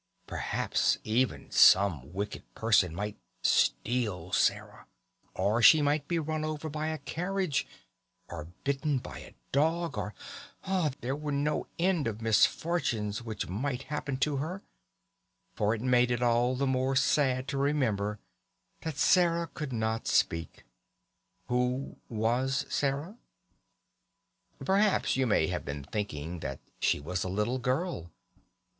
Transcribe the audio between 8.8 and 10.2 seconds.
by a dog, or